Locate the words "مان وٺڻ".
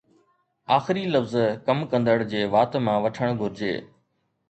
2.89-3.41